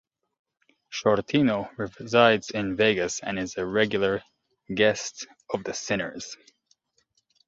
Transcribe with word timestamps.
Shortino 0.91 1.69
resides 1.77 2.49
in 2.49 2.75
Vegas 2.75 3.19
and 3.19 3.37
is 3.37 3.55
a 3.55 3.63
regular 3.67 4.23
guest 4.73 5.27
of 5.53 5.63
the 5.63 5.75
Sinners. 5.75 6.37